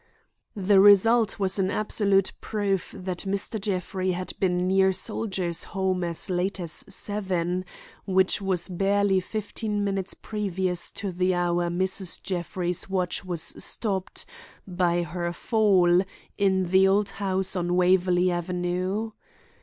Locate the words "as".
6.03-6.27, 6.59-6.83